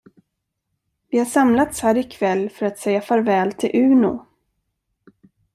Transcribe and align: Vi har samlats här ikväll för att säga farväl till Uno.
Vi 1.09 1.17
har 1.17 1.25
samlats 1.25 1.79
här 1.81 1.97
ikväll 1.97 2.49
för 2.49 2.65
att 2.65 2.77
säga 2.79 3.01
farväl 3.01 3.51
till 3.53 3.71
Uno. 3.75 4.25